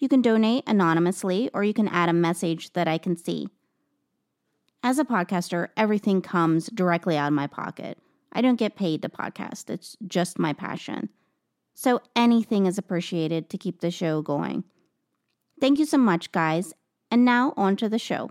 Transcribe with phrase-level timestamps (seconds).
[0.00, 3.48] You can donate anonymously or you can add a message that I can see.
[4.82, 7.98] As a podcaster, everything comes directly out of my pocket.
[8.32, 11.10] I don't get paid to podcast, it's just my passion.
[11.74, 14.64] So anything is appreciated to keep the show going.
[15.60, 16.72] Thank you so much, guys.
[17.10, 18.30] And now on to the show.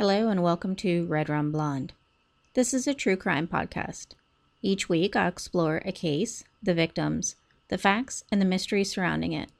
[0.00, 1.92] Hello and welcome to Red Rum Blonde.
[2.54, 4.14] This is a true crime podcast.
[4.62, 7.36] Each week I explore a case, the victims,
[7.68, 9.50] the facts, and the mystery surrounding it.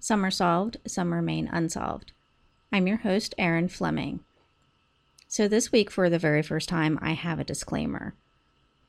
[0.00, 2.12] Some are solved, some remain unsolved.
[2.72, 4.20] I'm your host, Erin Fleming.
[5.28, 8.14] So, this week, for the very first time, I have a disclaimer.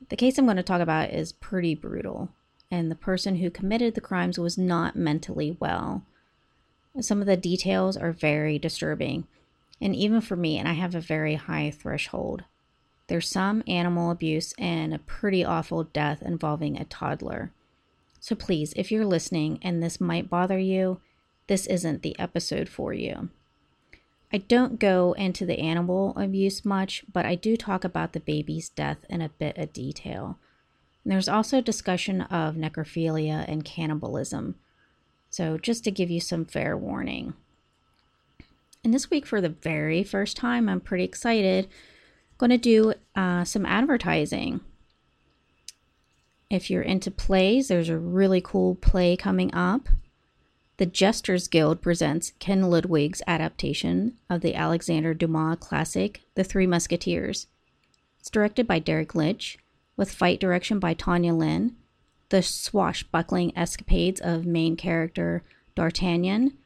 [0.08, 2.30] The case I'm going to talk about is pretty brutal,
[2.72, 6.04] and the person who committed the crimes was not mentally well.
[7.02, 9.28] Some of the details are very disturbing,
[9.80, 12.44] and even for me, and I have a very high threshold.
[13.08, 17.52] There's some animal abuse and a pretty awful death involving a toddler.
[18.20, 21.00] So please, if you're listening and this might bother you,
[21.48, 23.30] this isn't the episode for you.
[24.34, 28.68] I don't go into the animal abuse much, but I do talk about the baby's
[28.68, 30.38] death in a bit of detail.
[31.04, 34.56] And there's also discussion of necrophilia and cannibalism.
[35.30, 37.34] So, just to give you some fair warning.
[38.84, 41.68] And this week, for the very first time, I'm pretty excited.
[42.38, 44.62] Going to do uh, some advertising.
[46.50, 49.90] If you're into plays, there's a really cool play coming up.
[50.78, 57.48] The Jesters Guild presents Ken Ludwig's adaptation of the Alexander Dumas classic, The Three Musketeers.
[58.20, 59.58] It's directed by Derek Lynch,
[59.98, 61.76] with fight direction by Tanya Lin.
[62.30, 65.44] The swashbuckling escapades of main character
[65.76, 66.58] D'Artagnan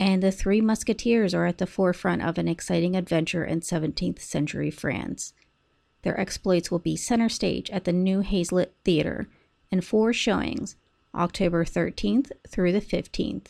[0.00, 4.70] and the Three Musketeers are at the forefront of an exciting adventure in 17th century
[4.70, 5.34] France.
[6.02, 9.28] Their exploits will be center stage at the New Hazlett Theater
[9.70, 10.76] in four showings
[11.14, 13.48] October 13th through the 15th.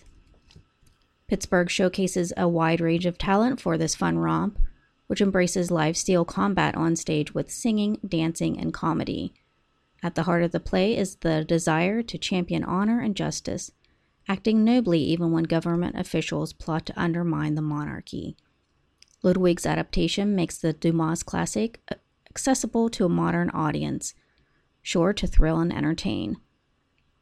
[1.28, 4.58] Pittsburgh showcases a wide range of talent for this fun romp,
[5.06, 9.32] which embraces live steel combat on stage with singing, dancing, and comedy.
[10.02, 13.70] At the heart of the play is the desire to champion honor and justice,
[14.30, 18.36] acting nobly even when government officials plot to undermine the monarchy.
[19.24, 21.80] Ludwig's adaptation makes the Dumas classic
[22.30, 24.14] accessible to a modern audience,
[24.82, 26.36] sure to thrill and entertain.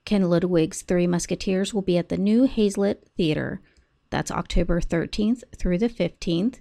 [0.05, 3.63] Ken Ludwig's Three Musketeers will be at the New Hazlett Theater.
[4.11, 6.57] That's October 13th through the 15th,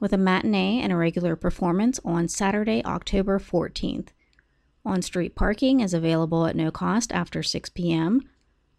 [0.00, 4.08] with a matinee and a regular performance on Saturday, October 14th.
[4.84, 8.20] On street parking is available at no cost after 6 p.m.,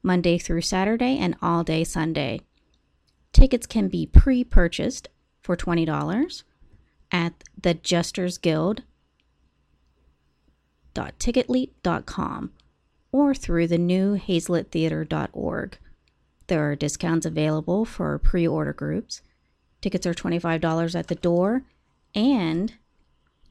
[0.04, 2.42] Monday through Saturday, and all day Sunday.
[3.34, 5.10] Tickets can be pre purchased
[5.42, 6.44] for $20
[7.12, 8.84] at the Jesters Guild
[11.20, 12.52] ticketleap.com
[13.12, 15.78] or through the new hazletttheater.org.
[16.48, 19.22] There are discounts available for pre order groups.
[19.82, 21.64] Tickets are $25 at the door,
[22.14, 22.74] and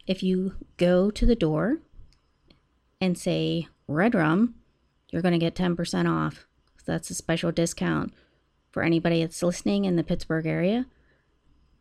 [0.06, 1.78] if you go to the door
[3.00, 4.56] and say Red Rum,
[5.10, 6.46] you're going to get 10% off.
[6.78, 8.12] So that's a special discount
[8.70, 10.86] for anybody that's listening in the Pittsburgh area.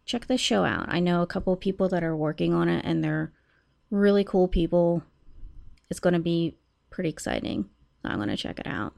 [0.06, 0.85] Check the show out.
[0.88, 3.33] I know a couple of people that are working on it, and they're
[3.91, 5.03] really cool people.
[5.89, 6.56] It's going to be
[6.89, 7.69] pretty exciting.
[8.01, 8.94] So I'm going to check it out.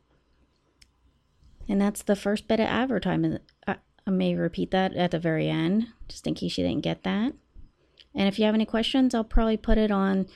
[1.68, 3.42] And that's the first bit of advertisement.
[3.68, 3.78] I
[4.08, 7.34] may repeat that at the very end, just in case you didn't get that.
[8.16, 10.28] And if you have any questions, I'll probably put it on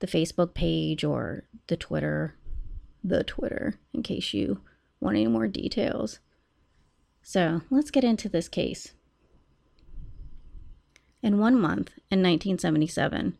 [0.00, 2.34] the Facebook page or the Twitter,
[3.02, 4.60] the Twitter, in case you
[5.00, 6.20] want any more details.
[7.22, 8.92] So let's get into this case.
[11.22, 13.38] In one month, in 1977,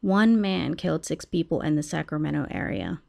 [0.00, 3.00] one man killed six people in the Sacramento area.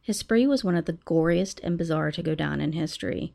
[0.00, 3.34] His spree was one of the goriest and bizarre to go down in history.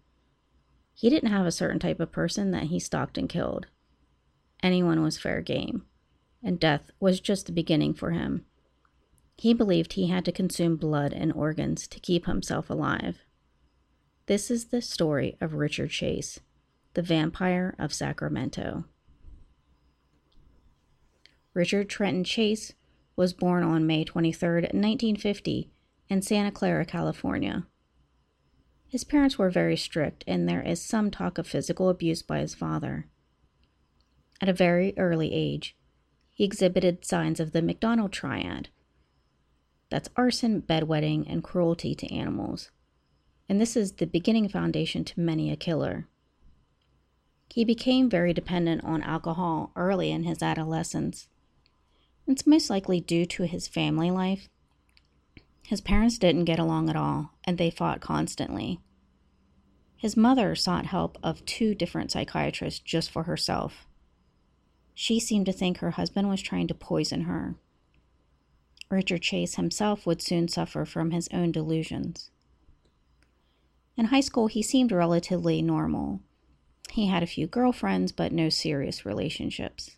[0.93, 3.67] He didn't have a certain type of person that he stalked and killed.
[4.63, 5.85] Anyone was fair game,
[6.43, 8.45] and death was just the beginning for him.
[9.37, 13.19] He believed he had to consume blood and organs to keep himself alive.
[14.25, 16.39] This is the story of Richard Chase,
[16.95, 18.85] the vampire of Sacramento.
[21.53, 22.73] Richard Trenton Chase
[23.15, 25.69] was born on May 23, 1950,
[26.09, 27.65] in Santa Clara, California.
[28.87, 32.55] His parents were very strict, and there is some talk of physical abuse by his
[32.55, 33.07] father.
[34.41, 35.75] At a very early age,
[36.33, 38.69] he exhibited signs of the McDonald triad
[39.89, 42.71] that's arson, bedwetting, and cruelty to animals.
[43.49, 46.07] And this is the beginning foundation to many a killer.
[47.49, 51.27] He became very dependent on alcohol early in his adolescence.
[52.27, 54.49] It's most likely due to his family life
[55.67, 58.79] his parents didn't get along at all, and they fought constantly.
[59.97, 63.85] His mother sought help of two different psychiatrists just for herself.
[64.93, 67.55] She seemed to think her husband was trying to poison her.
[68.89, 72.31] Richard Chase himself would soon suffer from his own delusions.
[73.97, 76.21] In high school, he seemed relatively normal.
[76.91, 79.97] He had a few girlfriends, but no serious relationships.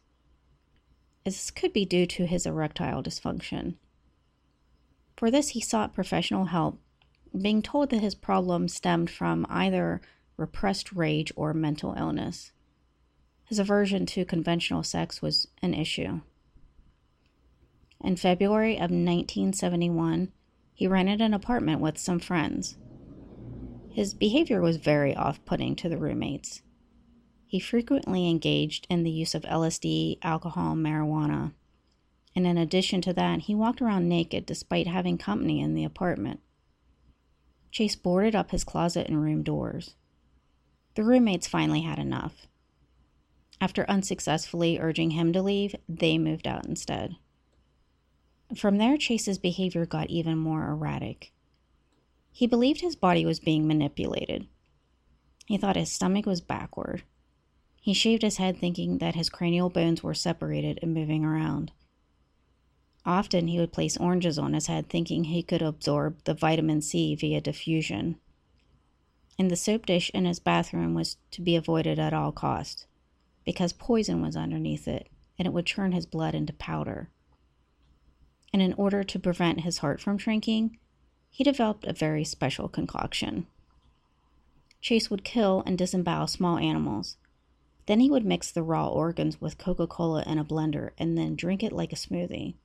[1.24, 3.76] This could be due to his erectile dysfunction.
[5.18, 6.80] For this, he sought professional help,
[7.40, 10.02] being told that his problem stemmed from either
[10.38, 12.52] repressed rage or mental illness.
[13.44, 16.22] His aversion to conventional sex was an issue.
[18.02, 20.32] In February of 1971,
[20.74, 22.78] he rented an apartment with some friends.
[23.92, 26.62] His behavior was very off putting to the roommates.
[27.46, 31.54] He frequently engaged in the use of LSD, alcohol, marijuana,
[32.36, 36.40] and in addition to that, he walked around naked despite having company in the apartment.
[37.72, 39.96] Chase boarded up his closet and room doors.
[40.96, 42.48] The roommates finally had enough.
[43.60, 47.18] After unsuccessfully urging him to leave, they moved out instead.
[48.56, 51.32] From there, Chase's behavior got even more erratic.
[52.32, 54.48] He believed his body was being manipulated.
[55.46, 57.04] He thought his stomach was backward.
[57.82, 61.72] He shaved his head thinking that his cranial bones were separated and moving around.
[63.06, 67.16] Often he would place oranges on his head, thinking he could absorb the vitamin C
[67.16, 68.20] via diffusion.
[69.38, 72.86] And the soap dish in his bathroom was to be avoided at all costs,
[73.46, 75.08] because poison was underneath it,
[75.38, 77.10] and it would churn his blood into powder.
[78.52, 80.78] And in order to prevent his heart from shrinking,
[81.30, 83.48] he developed a very special concoction.
[84.82, 87.18] Chase would kill and disembowel small animals.
[87.86, 91.36] Then he would mix the raw organs with Coca Cola in a blender and then
[91.36, 92.56] drink it like a smoothie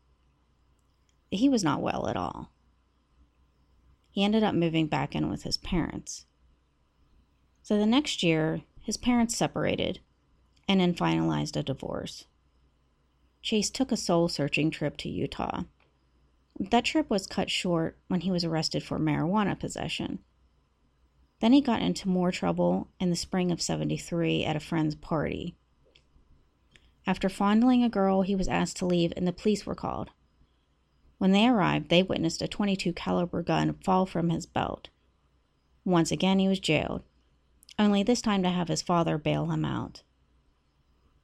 [1.36, 2.50] he was not well at all.
[4.10, 6.26] He ended up moving back in with his parents.
[7.62, 10.00] So the next year, his parents separated
[10.68, 12.26] and then finalized a divorce.
[13.42, 15.64] Chase took a soul searching trip to Utah.
[16.58, 20.20] That trip was cut short when he was arrested for marijuana possession.
[21.40, 25.56] Then he got into more trouble in the spring of 73 at a friend's party.
[27.06, 30.10] After fondling a girl, he was asked to leave and the police were called.
[31.18, 34.88] When they arrived, they witnessed a 22 caliber gun fall from his belt.
[35.84, 37.02] Once again he was jailed,
[37.78, 40.02] only this time to have his father bail him out.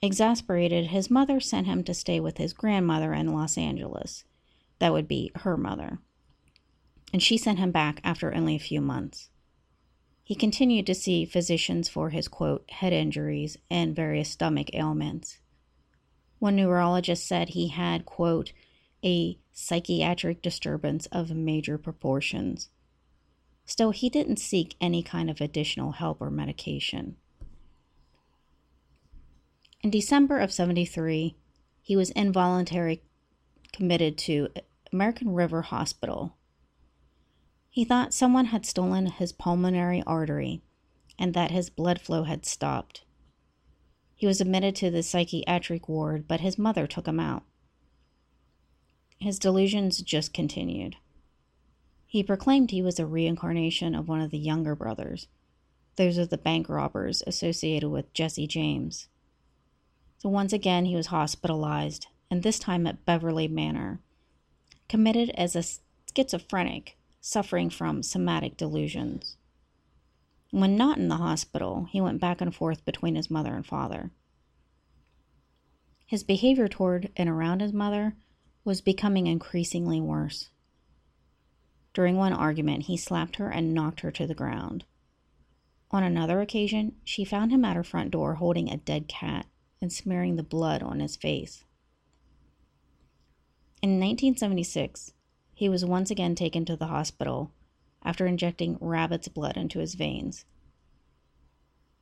[0.02, 4.24] Exasperated, his mother sent him to stay with his grandmother in Los Angeles.
[4.80, 5.98] That would be her mother.
[7.12, 9.30] And she sent him back after only a few months.
[10.24, 15.38] He continued to see physicians for his quote, head injuries and various stomach ailments.
[16.38, 18.52] One neurologist said he had, quote,
[19.04, 22.70] a psychiatric disturbance of major proportions.
[23.66, 27.16] Still, he didn't seek any kind of additional help or medication.
[29.82, 31.36] In December of 73,
[31.82, 33.02] he was involuntarily
[33.72, 34.48] committed to
[34.92, 36.36] American River Hospital.
[37.68, 40.62] He thought someone had stolen his pulmonary artery
[41.16, 43.04] and that his blood flow had stopped.
[44.16, 47.44] He was admitted to the psychiatric ward, but his mother took him out.
[49.18, 50.96] His delusions just continued.
[52.06, 55.28] He proclaimed he was a reincarnation of one of the younger brothers.
[55.94, 59.08] Those are the bank robbers associated with Jesse James.
[60.18, 64.00] So once again, he was hospitalized, and this time at Beverly Manor,
[64.90, 65.62] committed as a
[66.12, 69.36] schizophrenic suffering from somatic delusions.
[70.50, 74.10] When not in the hospital, he went back and forth between his mother and father.
[76.08, 78.16] His behavior toward and around his mother
[78.64, 80.50] was becoming increasingly worse.
[81.94, 84.86] During one argument, he slapped her and knocked her to the ground.
[85.92, 89.46] On another occasion, she found him at her front door holding a dead cat
[89.80, 91.62] and smearing the blood on his face.
[93.82, 95.14] In 1976,
[95.54, 97.50] he was once again taken to the hospital
[98.02, 100.44] after injecting rabbit's blood into his veins.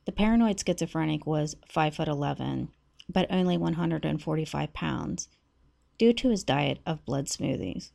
[0.03, 2.69] The paranoid schizophrenic was 5 foot 11,
[3.07, 5.29] but only 145 pounds,
[5.97, 7.91] due to his diet of blood smoothies.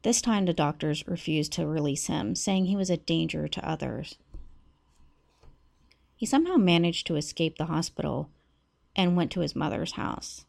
[0.00, 4.16] This time the doctors refused to release him, saying he was a danger to others.
[6.16, 8.30] He somehow managed to escape the hospital
[8.96, 10.46] and went to his mother's house.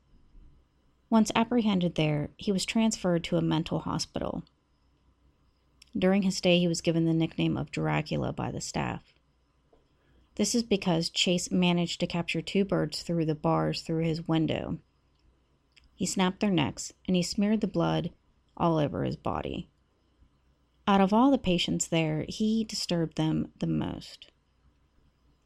[1.13, 4.43] Once apprehended there, he was transferred to a mental hospital.
[5.95, 9.13] During his stay, he was given the nickname of Dracula by the staff.
[10.37, 14.79] This is because Chase managed to capture two birds through the bars through his window.
[15.93, 18.09] He snapped their necks and he smeared the blood
[18.57, 19.69] all over his body.
[20.87, 24.31] Out of all the patients there, he disturbed them the most.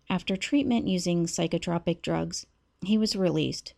[0.09, 2.45] After treatment using psychotropic drugs,
[2.85, 3.73] he was released,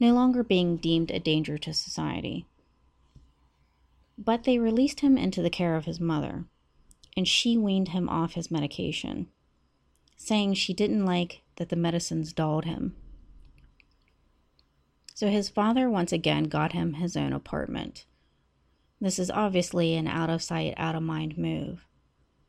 [0.00, 2.46] no longer being deemed a danger to society.
[4.18, 6.46] But they released him into the care of his mother,
[7.16, 9.28] and she weaned him off his medication,
[10.16, 12.96] saying she didn't like that the medicines dulled him.
[15.14, 18.06] So his father once again got him his own apartment.
[19.02, 21.86] This is obviously an out of sight, out of mind move.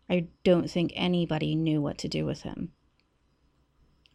[0.10, 2.72] I don't think anybody knew what to do with him.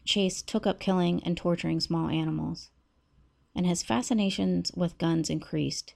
[0.05, 2.71] Chase took up killing and torturing small animals,
[3.57, 5.95] and his fascinations with guns increased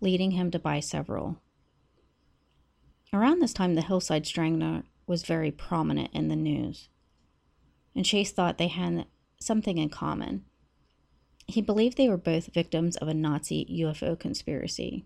[0.00, 1.38] leading him to buy several.
[3.12, 6.88] Around this time, the Hillside Strangler was very prominent in the news,
[7.94, 9.06] and Chase thought they had
[9.40, 10.44] something in common.
[11.46, 15.04] He believed they were both victims of a Nazi UFO conspiracy.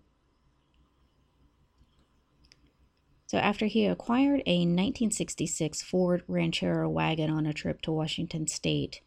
[3.25, 9.01] So, after he acquired a 1966 Ford Ranchero wagon on a trip to Washington state,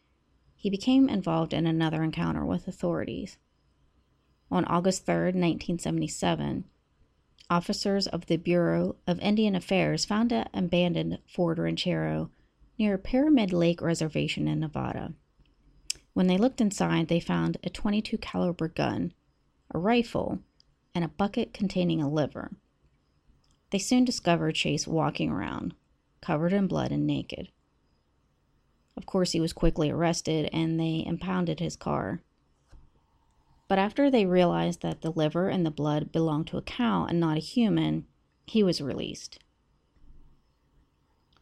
[0.58, 3.38] he became involved in another encounter with authorities.
[4.50, 6.64] On August 3, 1977,
[7.48, 12.30] officers of the Bureau of Indian Affairs found an abandoned Ford Ranchero
[12.76, 15.14] near Pyramid Lake Reservation in Nevada.
[16.12, 19.12] When they looked inside, they found a 22 caliber gun,
[19.72, 20.40] a rifle,
[20.92, 22.50] and a bucket containing a liver.
[23.70, 25.74] They soon discovered Chase walking around,
[26.20, 27.50] covered in blood and naked.
[28.98, 32.20] Of course, he was quickly arrested and they impounded his car.
[33.68, 37.20] But after they realized that the liver and the blood belonged to a cow and
[37.20, 38.06] not a human,
[38.44, 39.38] he was released.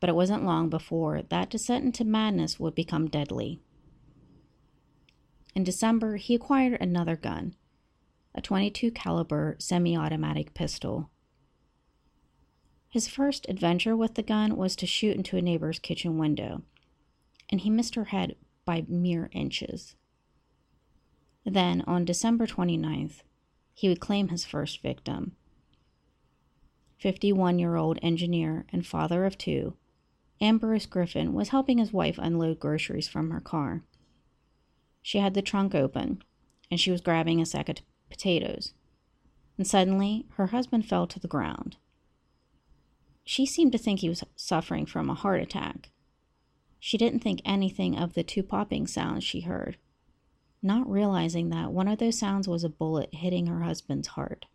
[0.00, 3.58] But it wasn't long before that descent into madness would become deadly.
[5.54, 7.54] In December, he acquired another gun,
[8.34, 11.08] a 22 caliber semi-automatic pistol.
[12.90, 16.60] His first adventure with the gun was to shoot into a neighbor's kitchen window,
[17.50, 19.95] and he missed her head by mere inches.
[21.45, 23.23] Then, on December 29th,
[23.73, 25.37] he would claim his first victim.
[26.99, 29.76] 51 year old engineer and father of two,
[30.41, 33.85] Ambrose Griffin was helping his wife unload groceries from her car.
[35.03, 36.23] She had the trunk open,
[36.71, 37.76] and she was grabbing a sack of
[38.11, 38.75] potatoes.
[39.57, 41.76] And suddenly, her husband fell to the ground.
[43.25, 45.91] She seemed to think he was suffering from a heart attack.
[46.78, 49.78] She didn't think anything of the two popping sounds she heard
[50.66, 54.47] not realizing that one of those sounds was a bullet hitting her husband's heart.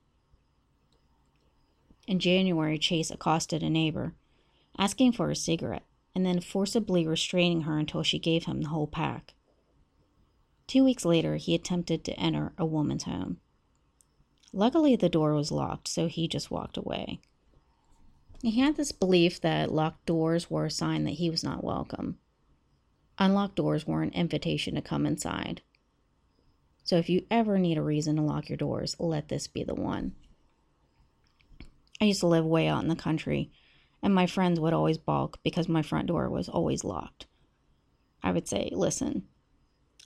[2.08, 4.14] In January, Chase accosted a neighbor,
[4.78, 8.88] asking for a cigarette, and then forcibly restraining her until she gave him the whole
[8.88, 9.34] pack.
[10.68, 13.38] Two weeks later, he attempted to enter a woman's home.
[14.52, 17.22] Luckily, the door was locked, so he just walked away.
[18.42, 22.18] He had this belief that locked doors were a sign that he was not welcome.
[23.20, 25.62] Unlocked doors were an invitation to come inside.
[26.84, 29.76] So if you ever need a reason to lock your doors, let this be the
[29.76, 30.16] one.
[32.02, 33.52] I used to live way out in the country,
[34.02, 37.28] and my friends would always balk because my front door was always locked.
[38.24, 39.28] I would say, listen,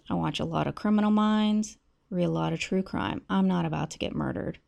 [0.09, 1.77] I watch a lot of criminal minds,
[2.09, 3.21] read a lot of true crime.
[3.29, 4.59] I'm not about to get murdered.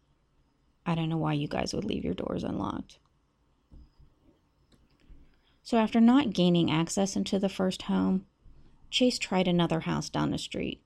[0.86, 3.00] I don't know why you guys would leave your doors unlocked.
[5.68, 8.26] So, after not gaining access into the first home,
[8.90, 10.82] Chase tried another house down the street.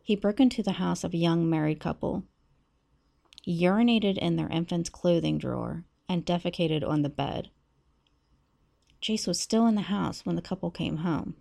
[0.00, 2.22] He broke into the house of a young married couple.
[3.48, 7.50] Urinated in their infant's clothing drawer and defecated on the bed.
[9.00, 11.34] Chase was still in the house when the couple came home.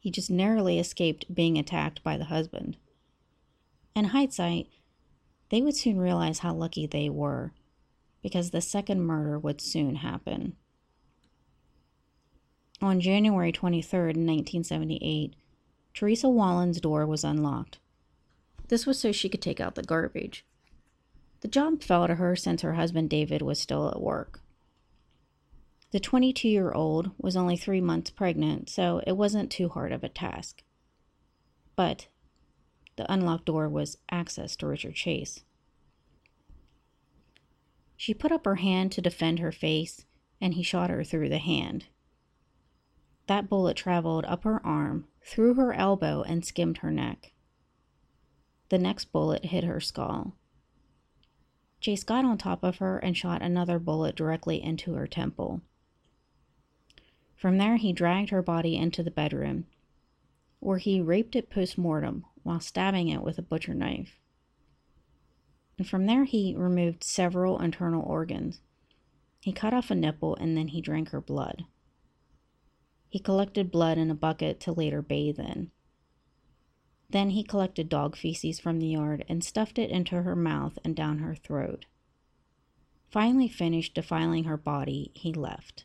[0.00, 2.76] He just narrowly escaped being attacked by the husband.
[3.96, 4.68] In hindsight,
[5.48, 7.54] they would soon realize how lucky they were
[8.22, 10.56] because the second murder would soon happen.
[12.80, 15.34] On January 23, 1978,
[15.94, 17.78] Teresa Wallin's door was unlocked.
[18.68, 20.44] This was so she could take out the garbage.
[21.40, 24.40] The job fell to her since her husband David was still at work.
[25.90, 30.02] The 22 year old was only three months pregnant, so it wasn't too hard of
[30.02, 30.62] a task.
[31.76, 32.06] But
[32.96, 35.44] the unlocked door was access to Richard Chase.
[38.02, 40.06] She put up her hand to defend her face,
[40.40, 41.86] and he shot her through the hand.
[43.28, 47.32] That bullet traveled up her arm, through her elbow, and skimmed her neck.
[48.70, 50.34] The next bullet hit her skull.
[51.80, 55.60] Chase got on top of her and shot another bullet directly into her temple.
[57.36, 59.68] From there, he dragged her body into the bedroom,
[60.58, 64.18] where he raped it post mortem while stabbing it with a butcher knife
[65.82, 68.60] and from there he removed several internal organs.
[69.40, 71.64] He cut off a nipple and then he drank her blood.
[73.08, 75.72] He collected blood in a bucket to later bathe in.
[77.10, 80.94] Then he collected dog feces from the yard and stuffed it into her mouth and
[80.94, 81.84] down her throat.
[83.10, 85.84] Finally finished defiling her body, he left.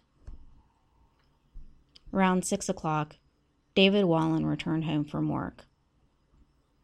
[2.14, 3.16] Around six o'clock,
[3.74, 5.66] David Wallin returned home from work.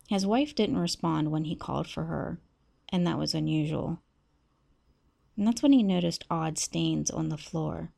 [0.10, 2.40] His wife didn't respond when he called for her,
[2.94, 4.00] and that was unusual.
[5.36, 7.92] And that's when he noticed odd stains on the floor.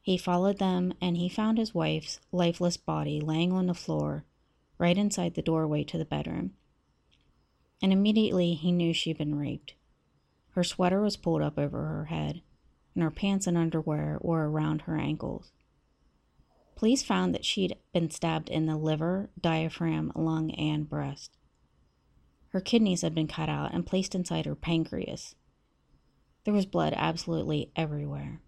[0.00, 4.24] He followed them and he found his wife's lifeless body laying on the floor
[4.78, 6.52] right inside the doorway to the bedroom.
[7.82, 9.74] And immediately he knew she'd been raped.
[10.50, 12.42] Her sweater was pulled up over her head,
[12.94, 15.50] and her pants and underwear were around her ankles.
[16.76, 21.36] Police found that she'd been stabbed in the liver, diaphragm, lung, and breast.
[22.50, 25.34] Her kidneys had been cut out and placed inside her pancreas.
[26.44, 28.40] There was blood absolutely everywhere.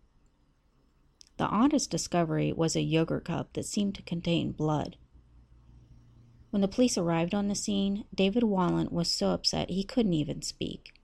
[1.36, 4.96] The oddest discovery was a yogurt cup that seemed to contain blood.
[6.50, 10.42] When the police arrived on the scene, David Wallin was so upset he couldn't even
[10.42, 10.94] speak.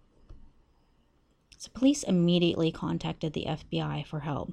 [1.57, 4.53] So police immediately contacted the FBI for help.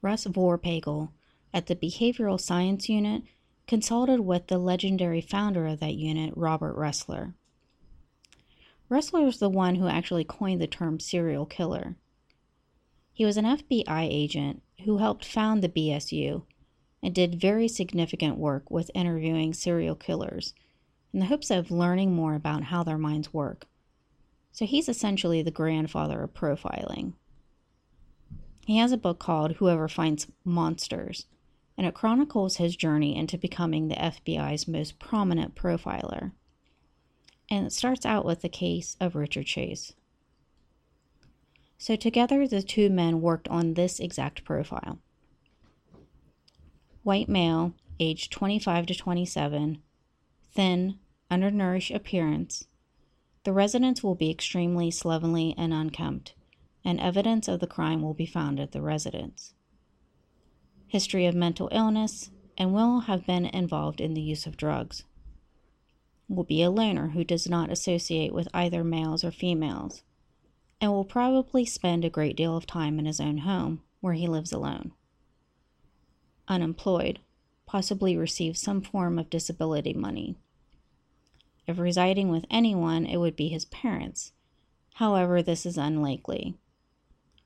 [0.00, 1.10] Russ Vorpagel
[1.52, 3.24] at the Behavioral Science Unit
[3.66, 7.34] consulted with the legendary founder of that unit, Robert Ressler.
[8.88, 11.96] Ressler is the one who actually coined the term serial killer.
[13.12, 16.42] He was an FBI agent who helped found the BSU
[17.02, 20.54] and did very significant work with interviewing serial killers
[21.12, 23.66] in the hopes of learning more about how their minds work.
[24.52, 27.14] So he's essentially the grandfather of profiling.
[28.66, 31.26] He has a book called Whoever Fights Monsters
[31.76, 36.32] and it chronicles his journey into becoming the FBI's most prominent profiler.
[37.50, 39.92] And it starts out with the case of Richard Chase.
[41.78, 44.98] So, together, the two men worked on this exact profile.
[47.02, 49.82] White male, age 25 to 27,
[50.52, 50.98] thin,
[51.30, 52.66] undernourished appearance.
[53.44, 56.34] The residence will be extremely slovenly and unkempt,
[56.84, 59.52] and evidence of the crime will be found at the residence
[60.88, 65.04] history of mental illness, and will have been involved in the use of drugs.
[66.28, 70.02] Will be a loner who does not associate with either males or females,
[70.80, 74.26] and will probably spend a great deal of time in his own home, where he
[74.26, 74.92] lives alone.
[76.48, 77.20] Unemployed,
[77.66, 80.36] possibly receives some form of disability money.
[81.66, 84.32] If residing with anyone, it would be his parents.
[84.94, 86.56] However, this is unlikely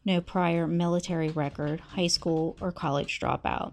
[0.04, 3.72] no prior military record, high school, or college dropout.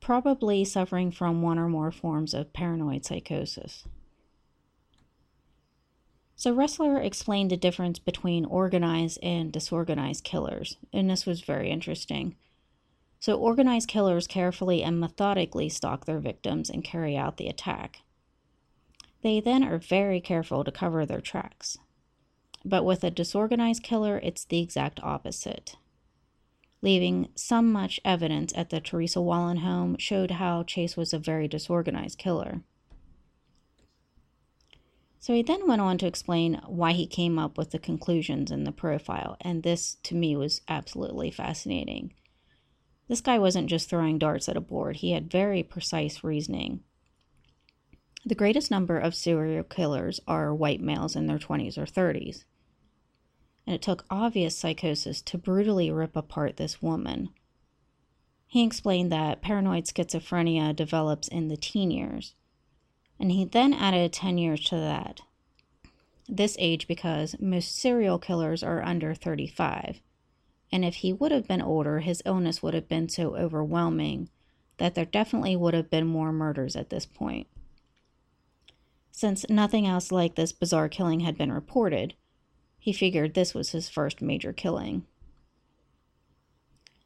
[0.00, 3.84] probably suffering from one or more forms of paranoid psychosis.
[6.34, 12.34] So, Ressler explained the difference between organized and disorganized killers, and this was very interesting.
[13.20, 18.00] So, organized killers carefully and methodically stalk their victims and carry out the attack.
[19.22, 21.78] They then are very careful to cover their tracks.
[22.64, 25.76] But with a disorganized killer, it's the exact opposite.
[26.80, 31.46] Leaving some much evidence at the Teresa Wallin home showed how Chase was a very
[31.46, 32.62] disorganized killer.
[35.20, 38.64] So he then went on to explain why he came up with the conclusions in
[38.64, 42.12] the profile, and this to me was absolutely fascinating.
[43.06, 46.80] This guy wasn't just throwing darts at a board, he had very precise reasoning.
[48.24, 52.44] The greatest number of serial killers are white males in their 20s or 30s.
[53.66, 57.30] And it took obvious psychosis to brutally rip apart this woman.
[58.46, 62.34] He explained that paranoid schizophrenia develops in the teen years,
[63.18, 65.20] and he then added 10 years to that.
[66.28, 70.00] This age because most serial killers are under 35,
[70.70, 74.28] and if he would have been older, his illness would have been so overwhelming
[74.78, 77.46] that there definitely would have been more murders at this point.
[79.12, 82.14] Since nothing else like this bizarre killing had been reported,
[82.82, 85.06] he figured this was his first major killing.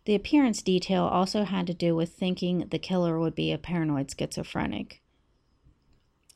[0.06, 4.10] The appearance detail also had to do with thinking the killer would be a paranoid
[4.10, 5.02] schizophrenic.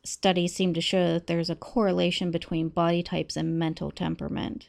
[0.05, 4.68] Studies seem to show that there's a correlation between body types and mental temperament.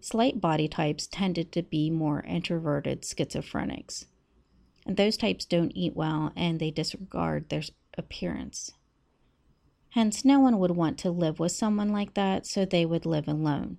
[0.00, 4.06] Slight body types tended to be more introverted schizophrenics.
[4.84, 7.62] And those types don't eat well and they disregard their
[7.96, 8.72] appearance.
[9.90, 13.28] Hence, no one would want to live with someone like that, so they would live
[13.28, 13.78] alone.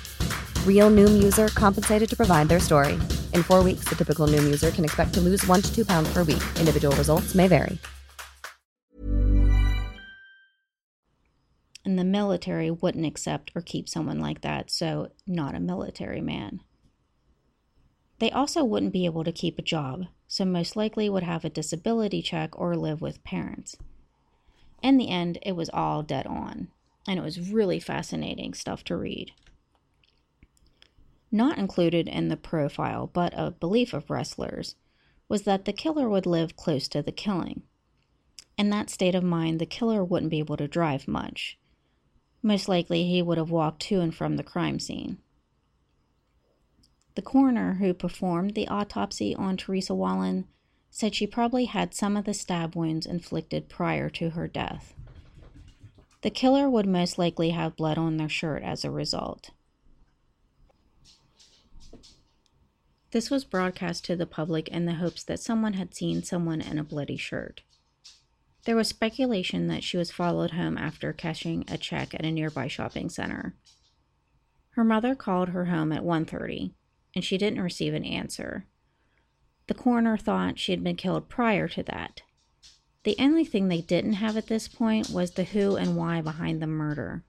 [0.65, 2.93] Real Noom user compensated to provide their story.
[3.33, 6.11] In four weeks, the typical Noom user can expect to lose one to two pounds
[6.13, 6.41] per week.
[6.59, 7.77] Individual results may vary.
[11.83, 16.61] And the military wouldn't accept or keep someone like that, so not a military man.
[18.19, 21.49] They also wouldn't be able to keep a job, so most likely would have a
[21.49, 23.77] disability check or live with parents.
[24.83, 26.67] In the end, it was all dead on,
[27.07, 29.31] and it was really fascinating stuff to read.
[31.31, 34.75] Not included in the profile, but a belief of Ressler's,
[35.29, 37.63] was that the killer would live close to the killing.
[38.57, 41.57] In that state of mind, the killer wouldn't be able to drive much.
[42.43, 45.19] Most likely, he would have walked to and from the crime scene.
[47.15, 50.47] The coroner who performed the autopsy on Teresa Wallin
[50.89, 54.93] said she probably had some of the stab wounds inflicted prior to her death.
[56.21, 59.51] The killer would most likely have blood on their shirt as a result.
[63.11, 66.77] This was broadcast to the public in the hopes that someone had seen someone in
[66.77, 67.61] a bloody shirt.
[68.63, 72.67] There was speculation that she was followed home after cashing a check at a nearby
[72.67, 73.55] shopping center.
[74.71, 76.71] Her mother called her home at 1:30
[77.13, 78.65] and she didn't receive an answer.
[79.67, 82.21] The coroner thought she had been killed prior to that.
[83.03, 86.61] The only thing they didn't have at this point was the who and why behind
[86.61, 87.25] the murder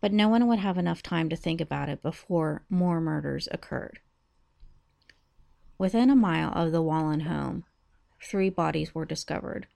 [0.00, 4.00] but no one would have enough time to think about it before more murders occurred.
[5.76, 7.64] Within a mile of the Wallin home,
[8.22, 9.66] three bodies were discovered.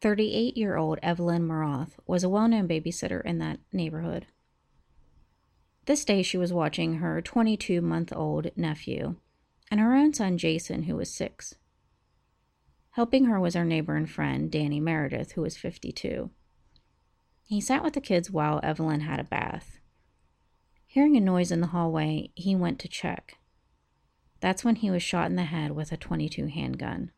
[0.00, 4.26] 38 year old Evelyn Miroth was a well known babysitter in that neighborhood.
[5.86, 9.16] This day she was watching her 22 month old nephew
[9.70, 11.54] and her own son Jason, who was six.
[12.92, 16.30] Helping her was her neighbor and friend, Danny Meredith, who was 52.
[17.48, 19.78] He sat with the kids while Evelyn had a bath.
[20.86, 23.38] Hearing a noise in the hallway, he went to check.
[24.40, 27.10] That's when he was shot in the head with a 22 handgun.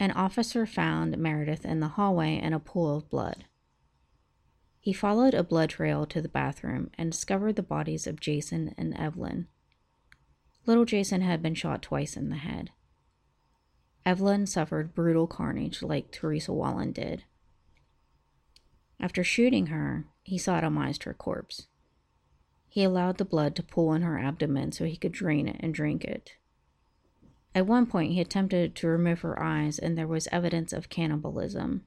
[0.00, 3.44] an officer found Meredith in the hallway in a pool of blood.
[4.80, 8.96] He followed a blood trail to the bathroom and discovered the bodies of Jason and
[8.96, 9.48] Evelyn.
[10.64, 12.70] Little Jason had been shot twice in the head.
[14.06, 17.24] Evelyn suffered brutal carnage like Teresa Wallin did.
[18.98, 21.68] After shooting her, he sodomized her corpse.
[22.68, 25.72] He allowed the blood to pool in her abdomen so he could drain it and
[25.72, 26.36] drink it.
[27.54, 31.84] At one point, he attempted to remove her eyes, and there was evidence of cannibalism.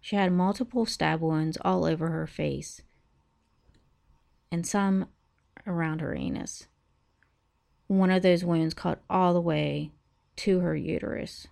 [0.00, 2.82] She had multiple stab wounds all over her face
[4.50, 5.08] and some
[5.66, 6.66] around her anus.
[7.88, 9.92] One of those wounds cut all the way
[10.36, 11.46] to her uterus.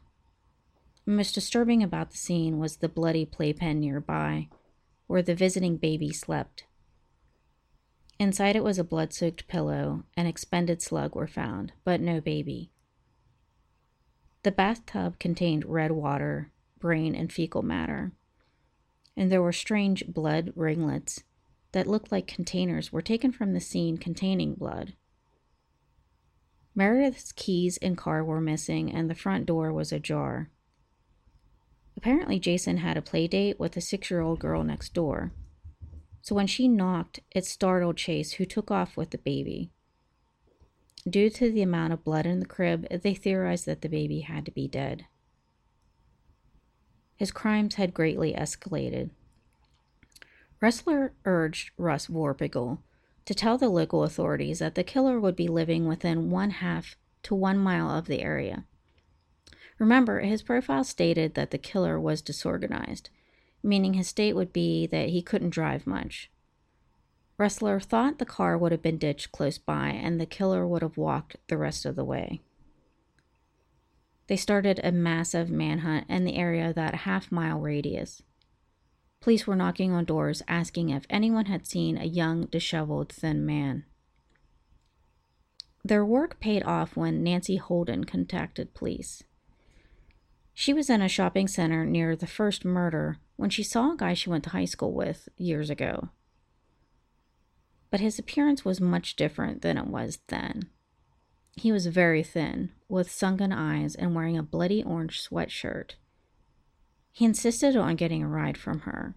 [1.06, 4.48] Most disturbing about the scene was the bloody playpen nearby,
[5.06, 6.64] where the visiting baby slept.
[8.18, 12.70] Inside it was a blood soaked pillow, and expended slug were found, but no baby.
[14.44, 18.12] The bathtub contained red water, brain, and fecal matter
[19.16, 21.22] and there were strange blood ringlets
[21.72, 24.94] that looked like containers were taken from the scene containing blood.
[26.74, 30.50] Meredith's keys and car were missing, and the front door was ajar.
[31.96, 35.32] Apparently, Jason had a play date with a six year old girl next door.
[36.22, 39.70] So when she knocked, it startled Chase, who took off with the baby.
[41.08, 44.46] Due to the amount of blood in the crib, they theorized that the baby had
[44.46, 45.04] to be dead.
[47.16, 49.10] His crimes had greatly escalated.
[50.62, 52.78] Ressler urged Russ Vorpagel
[53.26, 57.34] to tell the local authorities that the killer would be living within one half to
[57.34, 58.64] one mile of the area.
[59.78, 63.10] Remember, his profile stated that the killer was disorganized,
[63.62, 66.30] meaning his state would be that he couldn't drive much.
[67.38, 70.96] Ressler thought the car would have been ditched close by and the killer would have
[70.96, 72.40] walked the rest of the way.
[74.28, 78.22] They started a massive manhunt in the area that half mile radius.
[79.20, 83.84] Police were knocking on doors asking if anyone had seen a young, disheveled, thin man.
[85.84, 89.22] Their work paid off when Nancy Holden contacted police.
[90.54, 94.14] She was in a shopping center near the first murder when she saw a guy
[94.14, 96.10] she went to high school with years ago.
[97.90, 100.70] But his appearance was much different than it was then.
[101.56, 105.92] He was very thin, with sunken eyes, and wearing a bloody orange sweatshirt.
[107.10, 109.14] He insisted on getting a ride from her,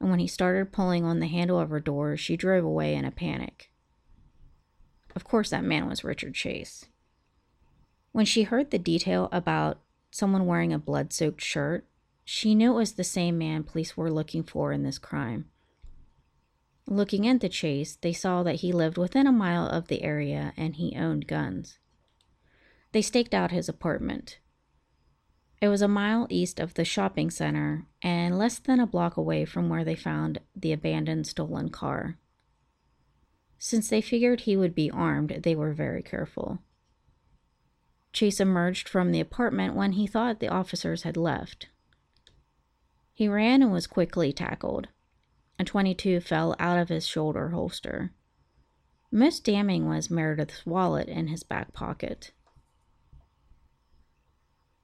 [0.00, 3.04] and when he started pulling on the handle of her door, she drove away in
[3.04, 3.70] a panic.
[5.16, 6.86] Of course, that man was Richard Chase.
[8.12, 9.78] When she heard the detail about
[10.14, 11.84] someone wearing a blood soaked shirt,
[12.24, 15.46] she knew it was the same man police were looking for in this crime.
[16.86, 20.76] Looking into Chase, they saw that he lived within a mile of the area and
[20.76, 21.78] he owned guns.
[22.92, 24.38] They staked out his apartment.
[25.60, 29.44] It was a mile east of the shopping center and less than a block away
[29.44, 32.18] from where they found the abandoned stolen car.
[33.58, 36.60] Since they figured he would be armed, they were very careful.
[38.14, 41.66] Chase emerged from the apartment when he thought the officers had left.
[43.12, 44.86] He ran and was quickly tackled.
[45.58, 48.12] A 22 fell out of his shoulder holster.
[49.10, 52.30] Most damning was Meredith's wallet in his back pocket.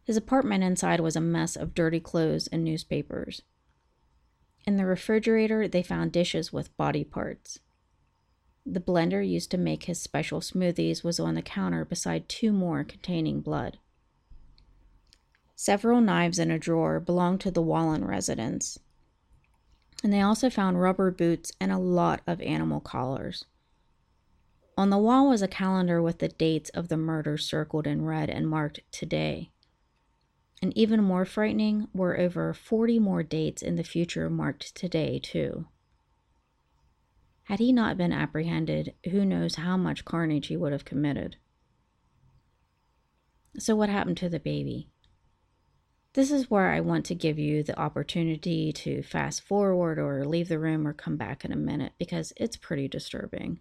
[0.02, 3.42] His apartment inside was a mess of dirty clothes and newspapers.
[4.66, 7.60] In the refrigerator, they found dishes with body parts.
[8.72, 12.84] The blender used to make his special smoothies was on the counter beside two more
[12.84, 13.78] containing blood.
[15.56, 18.78] Several knives in a drawer belonged to the Wallin residence,
[20.04, 23.44] and they also found rubber boots and a lot of animal collars.
[24.78, 28.30] On the wall was a calendar with the dates of the murders circled in red
[28.30, 29.50] and marked today.
[30.62, 35.66] And even more frightening were over 40 more dates in the future marked today, too.
[37.50, 41.34] Had he not been apprehended, who knows how much carnage he would have committed.
[43.58, 44.88] So, what happened to the baby?
[46.12, 50.46] This is where I want to give you the opportunity to fast forward or leave
[50.46, 53.58] the room or come back in a minute because it's pretty disturbing.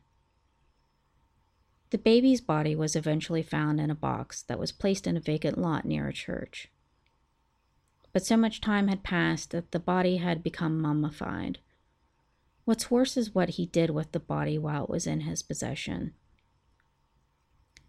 [1.89, 5.57] The baby's body was eventually found in a box that was placed in a vacant
[5.57, 6.67] lot near a church.
[8.13, 11.57] But so much time had passed that the body had become mummified.
[12.69, 16.13] What's worse is what he did with the body while it was in his possession.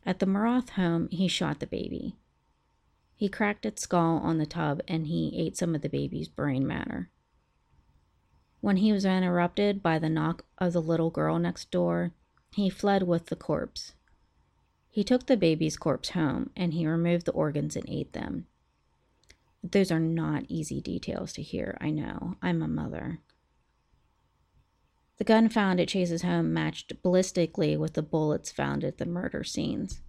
[0.06, 2.16] At the Miroth home, he shot the baby.
[3.14, 6.66] He cracked its skull on the tub and he ate some of the baby's brain
[6.66, 7.10] matter.
[8.62, 12.12] When he was interrupted by the knock of the little girl next door,
[12.54, 13.92] he fled with the corpse.
[14.88, 18.46] He took the baby's corpse home and he removed the organs and ate them.
[19.62, 22.36] Those are not easy details to hear, I know.
[22.40, 23.20] I'm a mother.
[25.20, 29.44] The gun found at Chase's home matched ballistically with the bullets found at the murder
[29.44, 30.00] scenes.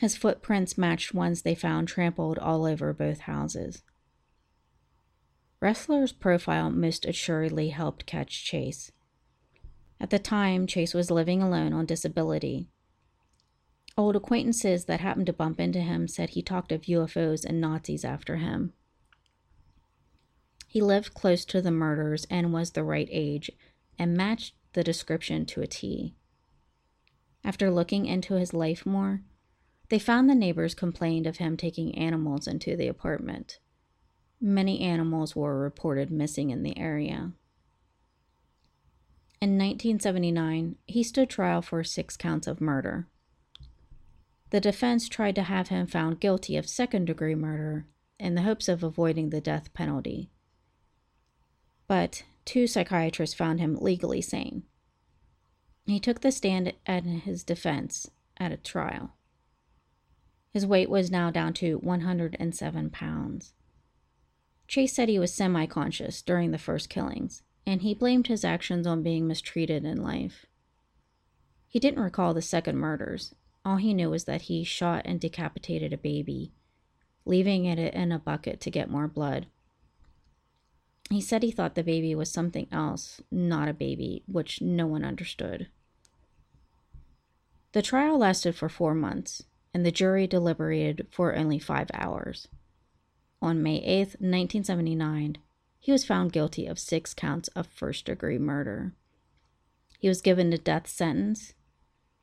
[0.00, 3.84] His footprints matched ones they found trampled all over both houses.
[5.62, 8.90] Ressler's profile most assuredly helped catch Chase.
[10.00, 12.66] At the time, Chase was living alone on disability.
[13.96, 18.04] Old acquaintances that happened to bump into him said he talked of UFOs and Nazis
[18.04, 18.72] after him.
[20.66, 23.52] He lived close to the murders and was the right age
[23.98, 26.14] and matched the description to a T.
[27.44, 29.22] After looking into his life more,
[29.88, 33.58] they found the neighbors complained of him taking animals into the apartment.
[34.40, 37.32] Many animals were reported missing in the area.
[39.40, 43.06] In 1979, he stood trial for six counts of murder.
[44.50, 47.86] The defense tried to have him found guilty of second degree murder
[48.18, 50.30] in the hopes of avoiding the death penalty.
[51.86, 54.64] But two psychiatrists found him legally sane.
[55.86, 59.14] He took the stand at his defense at a trial.
[60.50, 63.54] His weight was now down to 107 pounds.
[64.66, 68.86] Chase said he was semi conscious during the first killings, and he blamed his actions
[68.86, 70.46] on being mistreated in life.
[71.66, 73.34] He didn't recall the second murders.
[73.64, 76.52] All he knew was that he shot and decapitated a baby,
[77.24, 79.46] leaving it in a bucket to get more blood.
[81.10, 85.04] He said he thought the baby was something else, not a baby, which no one
[85.04, 85.68] understood.
[87.72, 92.48] The trial lasted for four months, and the jury deliberated for only five hours.
[93.42, 95.36] On May 8, 1979,
[95.78, 98.94] he was found guilty of six counts of first degree murder.
[99.98, 101.52] He was given a death sentence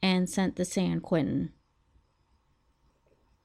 [0.01, 1.51] and sent to San Quentin.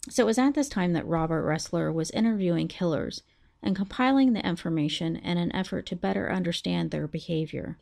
[0.09, 3.23] So it was at this time that Robert Ressler was interviewing killers
[3.63, 7.79] and compiling the information in an effort to better understand their behavior.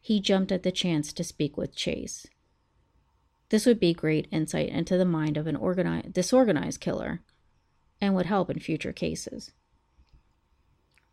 [0.00, 2.26] He jumped at the chance to speak with Chase.
[3.48, 7.22] This would be great insight into the mind of an organized, disorganized killer
[8.00, 9.52] and would help in future cases.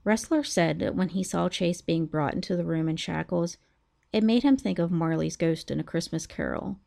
[0.05, 3.57] Ressler said that when he saw Chase being brought into the room in shackles,
[4.11, 6.79] it made him think of Marley's ghost in A Christmas Carol.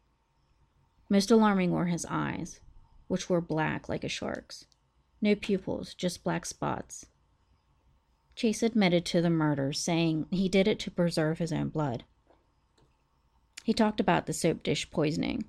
[1.09, 2.61] Most alarming were his eyes,
[3.07, 4.67] which were black like a shark's.
[5.25, 7.07] No pupils, just black spots.
[8.37, 12.05] Chase admitted to the murder, saying he did it to preserve his own blood.
[13.65, 15.45] He talked about the soap dish poisoning.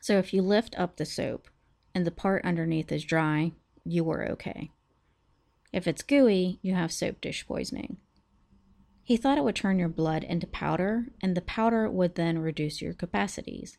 [0.00, 1.46] So if you lift up the soap
[1.94, 3.52] and the part underneath is dry,
[3.84, 4.72] you were okay.
[5.72, 7.98] If it's gooey, you have soap dish poisoning.
[9.04, 12.82] He thought it would turn your blood into powder, and the powder would then reduce
[12.82, 13.78] your capacities.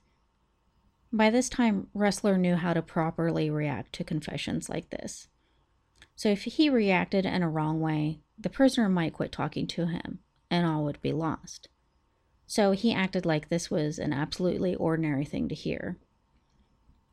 [1.15, 5.29] By this time, Ressler knew how to properly react to confessions like this.
[6.13, 10.19] So if he reacted in a wrong way, the prisoner might quit talking to him,
[10.51, 11.69] and all would be lost.
[12.47, 15.97] So he acted like this was an absolutely ordinary thing to hear.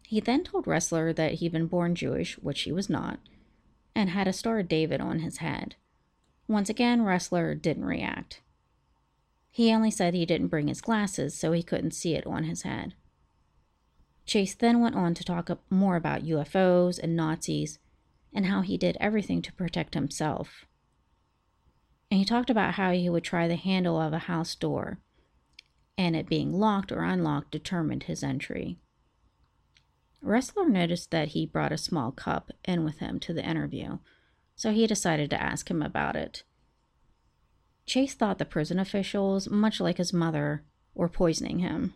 [0.08, 3.20] He then told Ressler that he'd been born Jewish, which he was not,
[3.94, 5.76] and had a Star of David on his head.
[6.48, 8.40] Once again, Ressler didn't react.
[9.48, 12.62] He only said he didn't bring his glasses, so he couldn't see it on his
[12.62, 12.94] head.
[14.26, 17.78] Chase then went on to talk more about UFOs and Nazis
[18.32, 20.64] and how he did everything to protect himself.
[22.10, 24.98] And he talked about how he would try the handle of a house door
[25.98, 28.78] and it being locked or unlocked determined his entry.
[30.24, 33.98] Ressler noticed that he brought a small cup in with him to the interview,
[34.54, 36.44] so he decided to ask him about it.
[37.86, 41.94] Chase thought the prison officials, much like his mother, were poisoning him.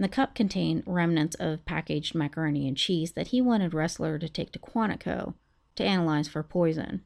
[0.00, 4.50] The cup contained remnants of packaged macaroni and cheese that he wanted Ressler to take
[4.52, 5.34] to Quantico
[5.76, 7.02] to analyze for poison.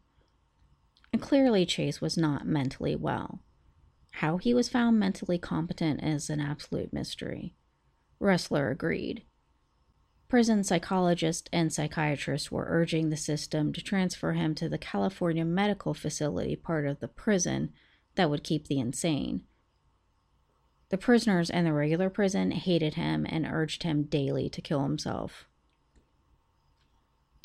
[1.13, 3.41] And clearly, Chase was not mentally well.
[4.13, 7.57] How he was found mentally competent is an absolute mystery.
[8.21, 9.25] Ressler agreed.
[10.29, 15.95] Prison psychologists and psychiatrists were urging the system to transfer him to the California Medical
[15.95, 17.73] Facility part of the prison
[18.15, 19.43] that would keep the insane.
[20.91, 25.47] The prisoners in the regular prison hated him and urged him daily to kill himself.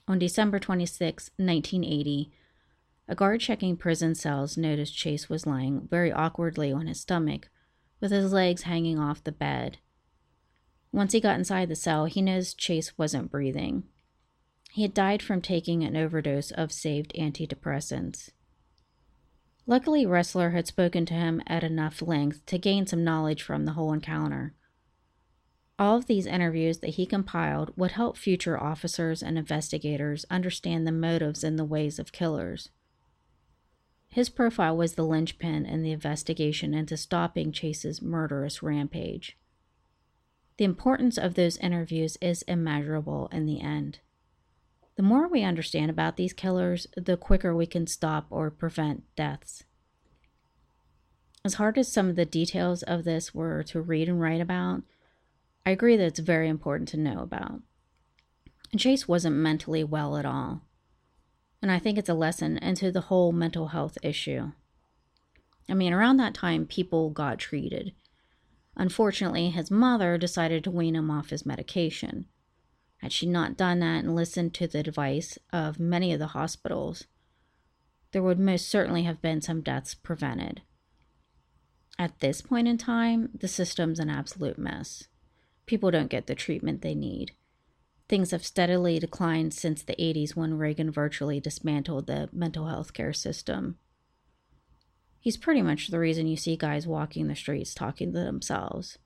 [0.08, 2.32] On December 26, 1980,
[3.08, 7.50] a guard checking prison cells noticed Chase was lying very awkwardly on his stomach,
[8.00, 9.78] with his legs hanging off the bed.
[10.92, 13.84] Once he got inside the cell, he noticed Chase wasn't breathing.
[14.72, 18.30] He had died from taking an overdose of saved antidepressants.
[19.70, 23.74] Luckily, Ressler had spoken to him at enough length to gain some knowledge from the
[23.74, 24.56] whole encounter.
[25.78, 30.92] All of these interviews that he compiled would help future officers and investigators understand the
[30.92, 32.70] motives and the ways of killers.
[34.08, 39.38] His profile was the linchpin in the investigation into stopping Chase's murderous rampage.
[40.58, 44.00] The importance of those interviews is immeasurable in the end.
[45.00, 49.64] The more we understand about these killers, the quicker we can stop or prevent deaths.
[51.46, 54.82] As hard as some of the details of this were to read and write about,
[55.66, 57.62] I agree that it's very important to know about.
[58.76, 60.64] Chase wasn't mentally well at all.
[61.62, 64.52] And I think it's a lesson into the whole mental health issue.
[65.70, 67.94] I mean, around that time, people got treated.
[68.76, 72.26] Unfortunately, his mother decided to wean him off his medication.
[73.00, 77.06] Had she not done that and listened to the advice of many of the hospitals,
[78.12, 80.62] there would most certainly have been some deaths prevented.
[81.98, 85.08] At this point in time, the system's an absolute mess.
[85.66, 87.32] People don't get the treatment they need.
[88.08, 93.14] Things have steadily declined since the 80s when Reagan virtually dismantled the mental health care
[93.14, 93.78] system.
[95.20, 98.98] He's pretty much the reason you see guys walking the streets talking to themselves.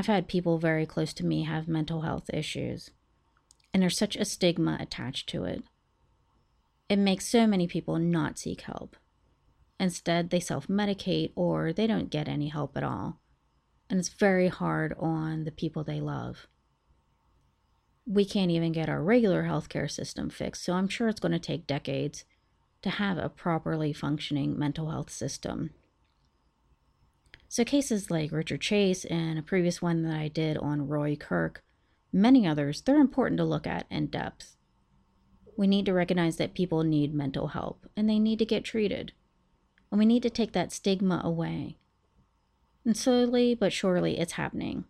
[0.00, 2.88] I've had people very close to me have mental health issues,
[3.70, 5.62] and there's such a stigma attached to it.
[6.88, 8.96] It makes so many people not seek help.
[9.78, 13.20] Instead, they self medicate or they don't get any help at all.
[13.90, 16.46] And it's very hard on the people they love.
[18.06, 21.38] We can't even get our regular healthcare system fixed, so I'm sure it's going to
[21.38, 22.24] take decades
[22.80, 25.72] to have a properly functioning mental health system.
[27.52, 31.64] So, cases like Richard Chase and a previous one that I did on Roy Kirk,
[32.12, 34.54] many others, they're important to look at in depth.
[35.56, 39.14] We need to recognize that people need mental help and they need to get treated.
[39.90, 41.76] And we need to take that stigma away.
[42.84, 44.84] And slowly but surely, it's happening.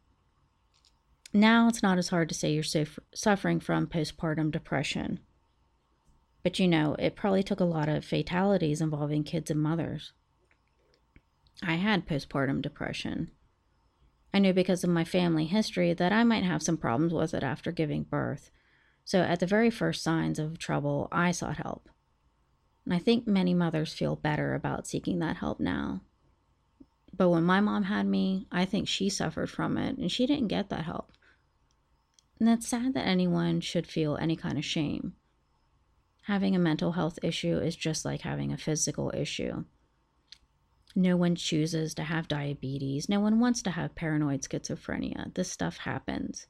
[1.32, 2.84] Now it's not as hard to say you're
[3.14, 5.20] suffering from postpartum depression.
[6.42, 10.12] But you know, it probably took a lot of fatalities involving kids and mothers.
[11.62, 13.30] I had postpartum depression.
[14.32, 17.42] I knew because of my family history that I might have some problems with it
[17.42, 18.50] after giving birth.
[19.04, 21.88] So, at the very first signs of trouble, I sought help.
[22.84, 26.02] And I think many mothers feel better about seeking that help now.
[27.16, 30.48] But when my mom had me, I think she suffered from it and she didn't
[30.48, 31.12] get that help.
[32.38, 35.14] And it's sad that anyone should feel any kind of shame.
[36.22, 39.64] Having a mental health issue is just like having a physical issue.
[40.96, 43.08] No one chooses to have diabetes.
[43.08, 45.32] No one wants to have paranoid schizophrenia.
[45.34, 46.46] This stuff happens.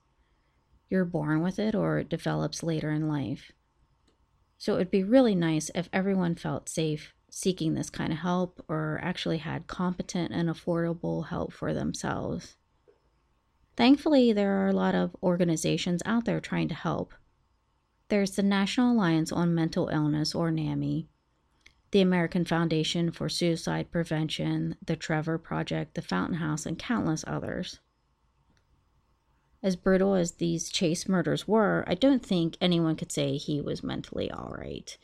[0.88, 3.52] You're born with it or it develops later in life.
[4.58, 8.64] So it would be really nice if everyone felt safe seeking this kind of help
[8.68, 12.56] or actually had competent and affordable help for themselves.
[13.76, 17.14] Thankfully, there are a lot of organizations out there trying to help.
[18.08, 21.08] There's the National Alliance on Mental Illness, or NAMI,
[21.90, 27.80] the American Foundation for Suicide Prevention, the Trevor Project, the Fountain House, and countless others.
[29.62, 33.82] As brutal as these Chase murders were, I don't think anyone could say he was
[33.82, 34.96] mentally all right.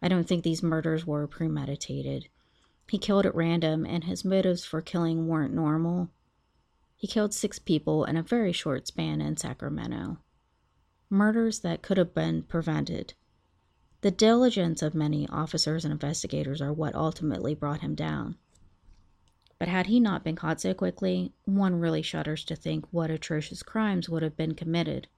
[0.00, 2.28] I don't think these murders were premeditated.
[2.88, 6.10] He killed at random, and his motives for killing weren't normal.
[6.96, 10.18] He killed six people in a very short span in Sacramento.
[11.10, 13.14] Murders that could have been prevented.
[14.02, 18.36] The diligence of many officers and investigators are what ultimately brought him down.
[19.58, 23.62] But had he not been caught so quickly, one really shudders to think what atrocious
[23.62, 25.08] crimes would have been committed.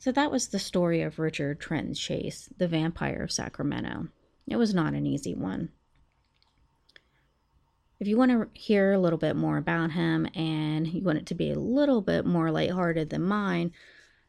[0.00, 4.08] So that was the story of Richard Trenton Chase, the vampire of Sacramento.
[4.48, 5.70] It was not an easy one.
[8.00, 11.26] If you want to hear a little bit more about him and you want it
[11.26, 13.72] to be a little bit more lighthearted than mine,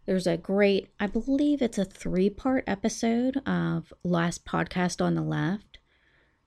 [0.10, 5.22] there's a great, I believe it's a three part episode of Last Podcast on the
[5.22, 5.78] Left.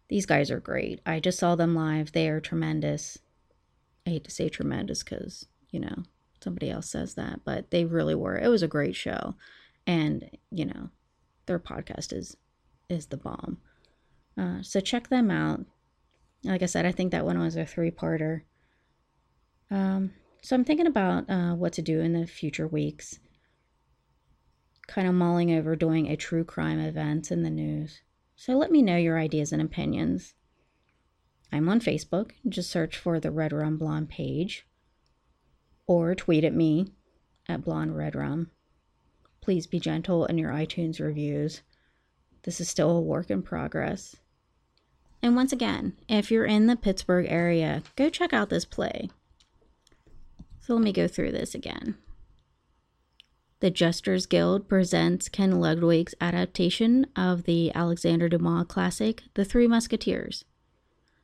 [0.09, 1.01] These guys are great.
[1.07, 2.11] I just saw them live.
[2.11, 3.19] They are tremendous.
[4.05, 6.03] I hate to say tremendous because, you know,
[6.43, 8.37] somebody else says that, but they really were.
[8.37, 9.37] It was a great show.
[9.87, 10.91] And, you know,
[11.47, 12.37] their podcast is
[12.89, 13.59] is the bomb.
[14.37, 15.61] Uh, so check them out.
[16.43, 18.41] Like I said, I think that one was a three parter.
[19.71, 23.21] Um, so I'm thinking about uh, what to do in the future weeks
[24.93, 28.03] kind of mulling over doing a true crime event in the news.
[28.37, 30.35] So let me know your ideas and opinions.
[31.51, 32.33] I'm on Facebook.
[32.47, 34.67] Just search for the Red Rum Blonde page
[35.87, 36.93] or tweet at me
[37.49, 38.51] at Blonde Red Rum.
[39.41, 41.63] Please be gentle in your iTunes reviews.
[42.43, 44.17] This is still a work in progress.
[45.23, 49.09] And once again, if you're in the Pittsburgh area, go check out this play.
[50.61, 51.97] So let me go through this again.
[53.63, 60.45] The Jesters Guild presents Ken Ludwig's adaptation of the Alexander Dumas classic, The Three Musketeers.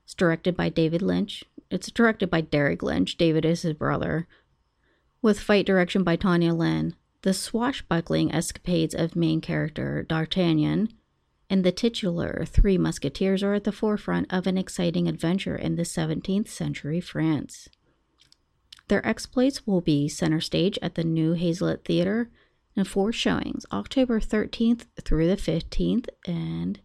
[0.05, 1.43] It's directed by David Lynch.
[1.68, 3.16] It's directed by Derek Lynch.
[3.16, 4.28] David is his brother.
[5.20, 6.95] With fight direction by Tanya Lin.
[7.22, 10.91] The swashbuckling escapades of main character D'Artagnan
[11.51, 15.82] and the titular Three Musketeers are at the forefront of an exciting adventure in the
[15.82, 17.68] 17th century France.
[18.89, 22.30] Their exploits will be center stage at the new Hazlett Theater
[22.74, 26.80] in four showings, October 13th through the 15th, and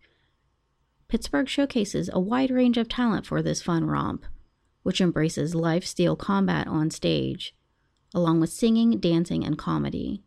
[1.07, 4.25] Pittsburgh showcases a wide range of talent for this fun romp,
[4.81, 7.55] which embraces live steel combat on stage,
[8.13, 10.23] along with singing, dancing, and comedy.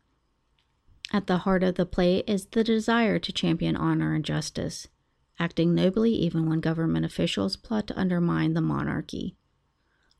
[1.12, 4.88] At the heart of the play is the desire to champion honor and justice,
[5.38, 9.36] acting nobly even when government officials plot to undermine the monarchy.